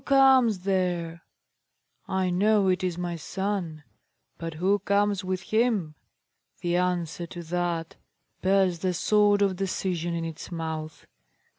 who 0.01 0.03
comes 0.03 0.61
there? 0.61 1.21
I 2.07 2.31
know 2.31 2.69
it 2.69 2.83
is 2.83 2.97
my 2.97 3.15
son. 3.15 3.83
But 4.39 4.55
who 4.55 4.79
comes 4.79 5.23
with 5.23 5.41
him? 5.43 5.93
The 6.61 6.75
answer 6.77 7.27
to 7.27 7.43
that 7.43 7.97
bears 8.41 8.79
the 8.79 8.95
sword 8.95 9.43
of 9.43 9.57
decision 9.57 10.15
in 10.15 10.25
its 10.25 10.51
mouth. 10.51 11.05